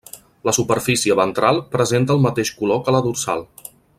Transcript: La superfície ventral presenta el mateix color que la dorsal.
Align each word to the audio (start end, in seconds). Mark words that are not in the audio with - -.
La 0.47 0.53
superfície 0.57 1.17
ventral 1.19 1.61
presenta 1.77 2.17
el 2.17 2.25
mateix 2.25 2.53
color 2.63 2.83
que 2.89 2.97
la 2.97 3.05
dorsal. 3.11 3.49